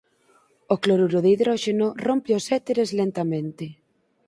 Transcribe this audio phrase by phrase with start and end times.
[0.73, 3.65] O cloruro de hidróxeno rompe os éteres lentamente.